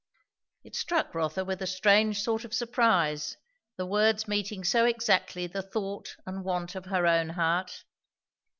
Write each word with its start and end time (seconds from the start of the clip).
It 0.63 0.75
struck 0.75 1.13
Rotha 1.13 1.45
with 1.45 1.61
a 1.61 1.67
strange 1.67 2.23
sort 2.23 2.43
of 2.43 2.55
surprise, 2.55 3.37
the 3.77 3.85
words 3.85 4.27
meeting 4.27 4.63
so 4.63 4.83
exactly 4.85 5.45
the 5.45 5.61
thought 5.61 6.15
and 6.25 6.43
want 6.43 6.73
of 6.73 6.85
her 6.85 7.05
own 7.05 7.29
heart. 7.29 7.83